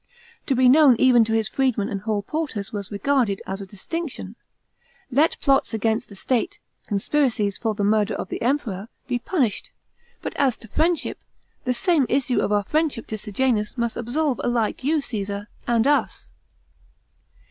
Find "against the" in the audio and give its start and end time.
5.75-6.15